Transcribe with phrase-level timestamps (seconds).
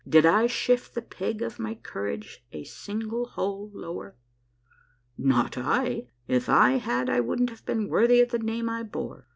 [0.09, 4.15] Did I shift the peg of my courage a single hole lower?
[5.15, 6.07] Not I.
[6.27, 9.27] If I had I wouldn't have been worthy of the name I bore.